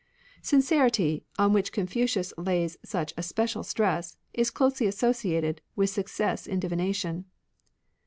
[0.41, 6.91] Sincerity, on which Confucius lays such especial stress, is closely associated with success in divina
[6.91, 7.25] tion.